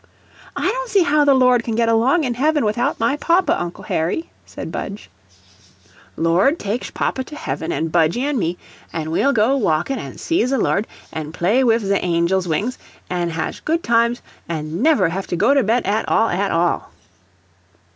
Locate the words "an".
7.71-7.89, 8.23-8.39, 8.91-9.11, 9.99-10.17, 11.13-11.31, 13.11-13.29, 14.49-14.81